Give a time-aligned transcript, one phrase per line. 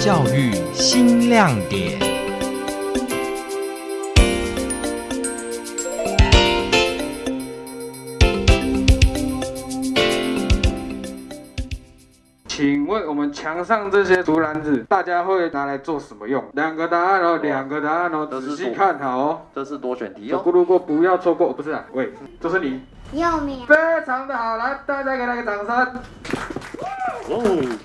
[0.00, 1.98] 教育新亮点。
[12.48, 16.44] 请问我们墙上这些竹篮子，大家会拿来做什么用？
[16.52, 19.40] 两个答案哦，两个答案哦，仔细看好哦。
[19.54, 20.36] 这是多选题哦。
[20.36, 22.80] 走过路过不要错过，不是啊，喂，就是你，
[23.14, 23.74] 右面非
[24.04, 26.02] 常的好，来，大家给他个掌声。
[27.30, 27.78] 哦，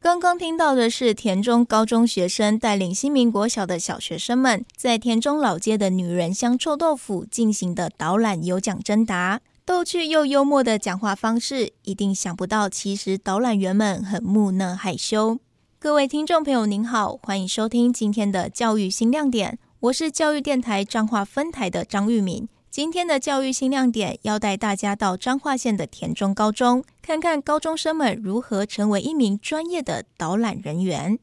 [0.00, 9.40] 刚刚听到的是田中高中学生带领新民国小的小学生们，在田中老街的女人香臭豆腐进行的导览有奖征答。
[9.64, 15.38] 逗趣又幽默的讲话方式，一定想不到，其实导览员们很木讷害羞。
[15.78, 22.48] 各位听众朋友，您好，欢迎收听今天的教育新亮点，我是教育电台彰化分台的张玉敏。
[22.70, 31.18] 今天的教育新亮点要带大家到彰化县的田中高中，看看高中生们如何成为一名专业的导览人员。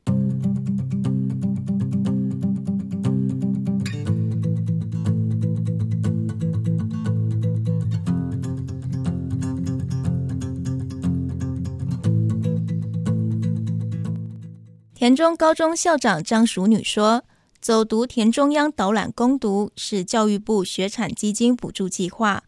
[14.94, 17.24] 田中高中校长张淑女说
[17.66, 22.44] ：“走读田中央导览攻读是教育部学产基金补助计划，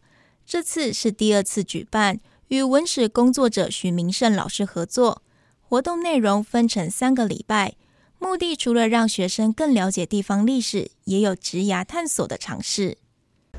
[0.46, 5.22] 这次是第二次举办，与文史工作者许明胜老师合作。
[5.60, 7.74] 活动内容分成三个礼拜，
[8.20, 12.98] 目的除了让学生更了解地方历史，也有职涯探索的尝试。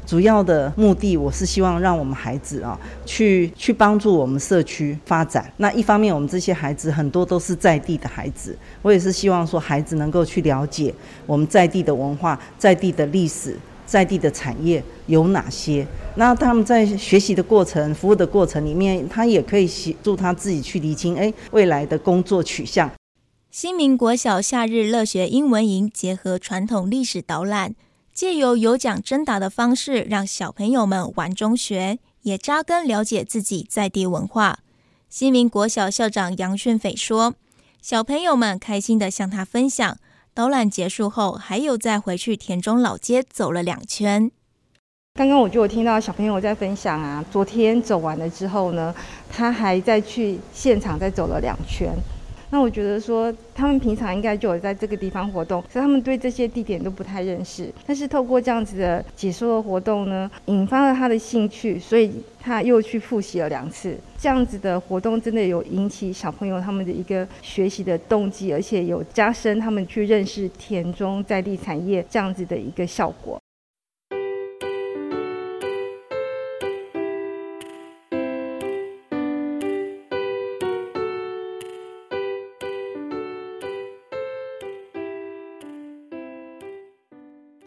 [0.09, 5.53] 主要的目的，我是希望让我们孩子啊，去去帮助我们社区发展。
[5.57, 10.91] 那一方面，我们这些孩子很多都是在地的孩子，我也是希望说，孩子能够去了解
[11.27, 15.85] 我们在地的文化、在地的历史、在地的产业有哪些。
[16.15, 22.89] 那他们在学习的过程、服务的过程里面，他也可以协助他自己去厘清，哎，未来的工作取向。
[23.51, 27.75] 新民国小夏日乐学英文营结合传统历史导览。
[28.19, 34.59] 借由有奖征答的方式，让小朋友们玩中学，也扎根了解自己在地文化。
[35.07, 37.35] 新民国小校长杨顺斐说
[37.81, 39.97] ：“小朋友们开心的向他分享，
[40.33, 44.29] 导览结束后，还有再回去田中老街走了两圈。
[45.13, 48.93] 刚刚我就有听到小朋友在分享啊，昨天走完了之后呢，
[49.29, 51.95] 他还在去现场再走了两圈。”
[52.51, 57.71] 那我觉得说，他们平常应该就有在这个地方活动，所以他们对这些地点都不太认识。
[57.85, 63.95] 但是透过这样子的解说的活动呢，引发了他的兴趣，所以他又去复习了两次。
[64.17, 73.38] 这样子的活动真的有引起小朋友他们的一个学习的动机，而且有加深他们去认识田中在地产业这样子的一个效果。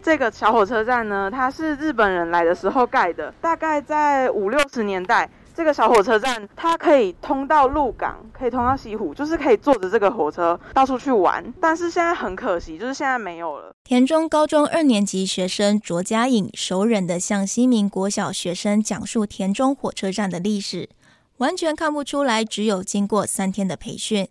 [0.02, 5.30] 这个小火车站呢，它是日本人来的时候盖的，大概在五六十年代。
[5.54, 11.44] 这个小火车站它可以通到鹿港，可以通到西湖，就是可以坐着这个火车到处去玩。
[11.60, 13.70] 但是现在很可惜，就是现在没有了。
[13.84, 20.88] 田中高中二年级学生卓嘉颖熟稔的向西民国小学生讲述田中火车站的历史，
[21.36, 24.26] 完全看不出来只有经过三天的培训。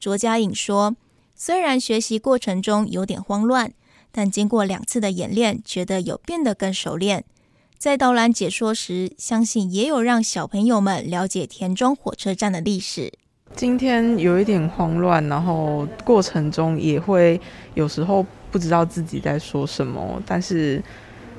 [0.00, 0.96] 卓嘉颖说
[1.36, 3.72] ：“虽然学习过程中有点慌乱。”
[4.10, 7.24] 但经过两次的演练，觉得有变得更熟练。
[7.78, 13.12] 在导览解说时，相信也有让小朋友们了解田中火车站的历史。
[13.54, 17.40] 今天有一点慌乱，然后过程中也会
[17.74, 20.20] 有时候不知道自己在说什么。
[20.26, 20.82] 但是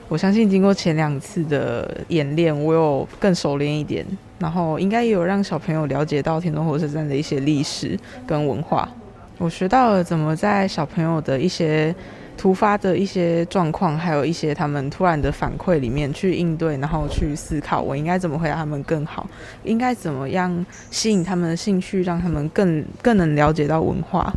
[0.07, 4.05] 我相信，经过前两次的演练，我有更熟练一点，
[4.39, 8.89] 然后应该也有让小朋友了解到田中火车站的一些历史跟文化。
[9.37, 11.93] 我学到了怎么在小朋友的一些。
[12.39, 19.29] 突发的一些状况，还有一些他们突然的反馈里面去应对，然后去思考我应该怎么回答他们更好，
[19.65, 24.33] 应该怎么样吸引他们的兴趣，让他们更更能了解到文化。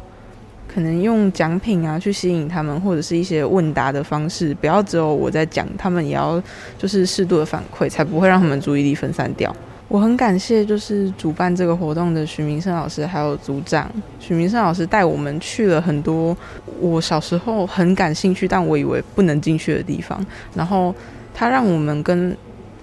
[0.67, 6.43] 可能用奖品啊去吸引他们，或者是一些问答的方式，不要只有我在讲，他们也要
[6.77, 9.55] 就是适度的反馈，才不会让他们注意力分散掉。
[9.93, 16.35] 我很感谢，就是主办这个活动的许明胜老师，还有组长许明胜老师带我们去了很多
[16.81, 20.19] 我小时候很感兴趣，但我以为不能进去的地方。
[20.55, 20.95] 然后
[21.35, 22.35] 他让我们跟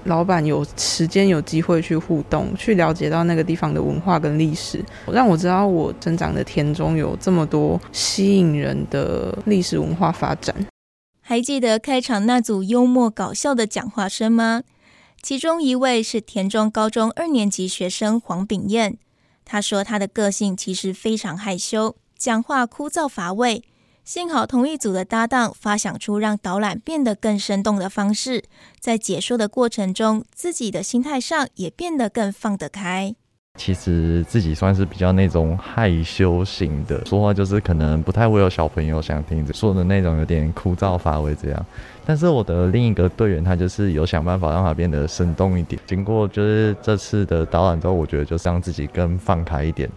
[0.04, 4.80] 老板有时间、有机会去互动，去了解到那个地方的文化跟历史，
[5.12, 10.56] 让我知道我增长的田中有这么多吸引人的历史文化发展。
[11.22, 14.62] 还记得开场那组幽默搞笑的讲话声吗？
[15.22, 18.98] 其中一位是田中高中二年级学生黄炳燕。
[19.46, 23.64] 他说，他的个性其实非常害羞，讲话枯燥乏味。
[24.06, 28.44] 幸好同一组的搭档发想出让导览变得更生动的方式，
[28.80, 33.16] 在解说的过程中，自己的心态上也变得更放得开。
[33.60, 41.66] 其实自己算是比较那种害羞型的，说话就是可能不太会有小朋友想听说的那种，有点枯燥乏味这样。
[42.06, 45.80] 但是我的另一个队员他就是有想办法让他变得生动一点。
[45.86, 49.90] 经过就是这次的导览之后，我觉得就是让自己更放开一点。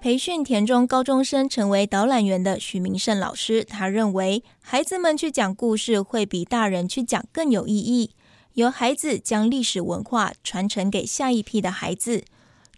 [0.00, 8.12] 培训田中高中生成为导览员的许明胜老师，他认为孩子们去讲故事会比大人去讲更有意义。
[8.54, 12.24] 由孩子将历史文化传承给下一批的孩子，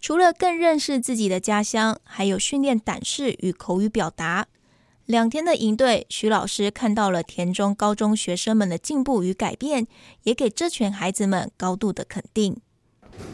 [0.01, 4.47] 除了更认识自己的家乡，还有训练胆识与口语表达。
[5.05, 9.87] 两天的营队，徐老师看到了田中高中学生们的进步与改变，
[10.23, 12.57] 也给这群孩子们高度的肯定。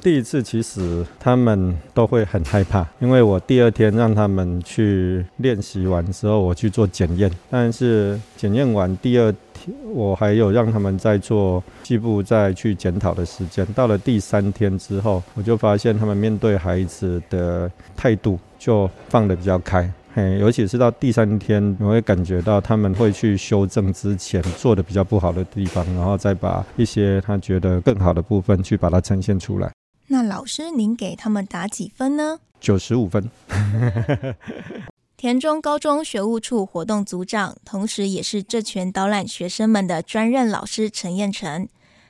[0.02, 7.30] 第一次其实他们都会很害怕，因为我第二天让他们去练习完之后，我去做检验。
[7.50, 13.66] 但是检验完第二天，我还有让他们再做细部再去检讨的时间。
[13.74, 19.92] 到了第三天之后，我就发现他们面对孩子的态度就放得比较开。
[20.16, 29.72] 嘿，尤其是到第三天，我会感觉到他们会去修正之前做的比较不好的地方，然后再把一些他觉得更好的部分去把它呈现出来。
[30.08, 32.40] 那老师，您给他们打几分呢？
[32.60, 33.30] 九十五分。
[35.16, 41.68] 田中高中学务处活动组长，同时也是这群导览学生们的专任老师陈彦成，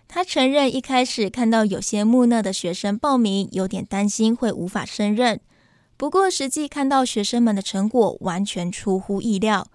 [0.07, 5.41] 他承认一开始看到有些木讷的学生报名，有点担心会无法胜任。
[5.99, 9.67] 不过实际看到学生们的成果，完全出乎意料。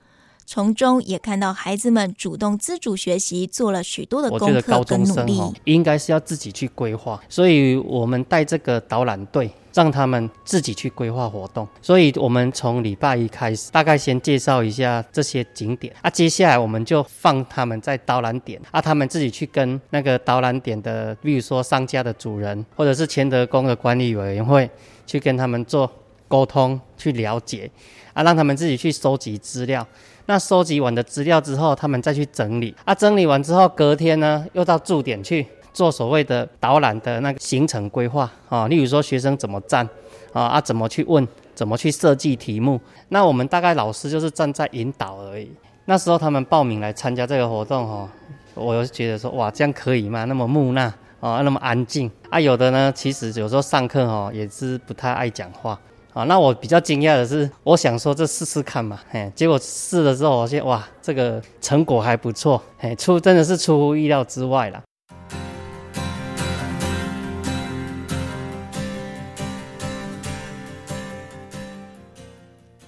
[0.47, 5.39] 从中也看到孩子们主动自主学习，做了许多的功课跟努力。
[5.65, 11.69] 应该是要自己去规划，所以我们带这个导览队，让他们自己去规划活动。
[11.83, 24.71] 所以我们从礼拜一开始，大概先介绍一下这些景点啊，接下来我们就放他们在导览点啊，他们自己去跟那个导览点的，比如说商家的主人，或者是钱德宫的管理委员会，
[25.07, 25.91] 去跟他们做
[26.35, 27.71] 沟通，去了解
[28.13, 29.87] 啊，让他们自己去收集资料。
[30.27, 39.89] 那收集完的资料之后，他们再去整理啊，整理完之后，隔天呢又到驻点去做所谓的导览的那个行程规划啊，例如说学生怎么站
[40.33, 42.81] 啊啊，怎么去问，怎么去设计题目。
[43.11, 45.49] 那我们大概老师就是站在引导而已。
[45.85, 48.09] 那时候他们报名来参加这个活动哈，
[48.55, 50.25] 我就觉得说哇，这样可以吗？
[50.25, 55.79] 那么木讷啊，那么安静啊，有的呢，其实有时候上课哈也是不太爱讲话。
[56.15, 64.81] 啊，那我比较惊讶的是，我想说这试试看嘛，嘿，结果试了之后，我现哇，这个成果还不错，嘿，出真的是出乎意料之外了。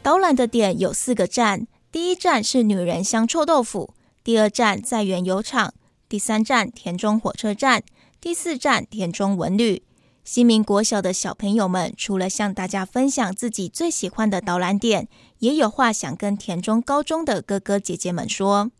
[0.04, 5.74] 导览的点有四个站，第一站是女人香臭豆腐，第二站在原油厂，
[6.08, 7.82] 第三站田中火车站，
[8.20, 9.82] 第四站田中文旅。
[10.26, 15.06] 新民国小的小朋友们，除了向大家分享自己最喜欢的导览点，
[15.38, 18.72] 也有话想跟田中高中的哥哥姐姐们说。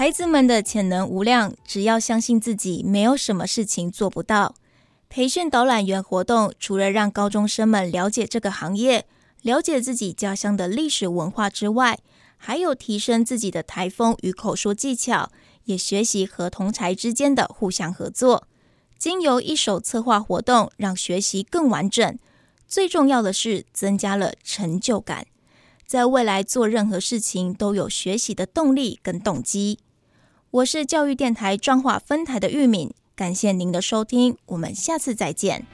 [0.00, 4.54] 孩子们的潜能无量，只要相信自己，没有什么事情做不到。
[5.10, 9.04] 培训导览员活动，除了让高中生们了解这个行业、
[9.42, 11.98] 了解自己家乡的历史文化之外，
[12.38, 15.30] 还有提升自己的台风与口说技巧，
[15.64, 18.48] 也学习和同才之间的互相合作。
[18.98, 22.18] 经由一手策划活动，让学习更完整。
[22.66, 25.26] 最重要的是，增加了成就感，
[25.86, 29.80] 在未来做任何事情都有学习的动力跟动机。
[30.52, 35.64] 我是教育电台彰化分台的玉敏，感谢您的收听，我们下次再见。